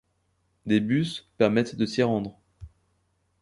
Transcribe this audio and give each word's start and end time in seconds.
Des 0.65 0.79
bus 0.79 1.29
permettent 1.37 1.75
de 1.75 1.85
s'y 1.85 2.01
rendre. 2.01 2.35